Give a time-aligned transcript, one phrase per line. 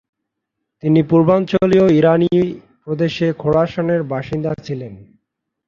[0.83, 2.31] তিনি পূর্বাঞ্চলীয় ইরানী
[2.83, 4.93] প্রদেশ খোরাসানের বাসিন্দা ছিলেন।